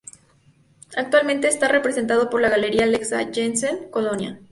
[0.97, 4.41] Actualmente está representado por la Galería Alexa Jansen, Colonia.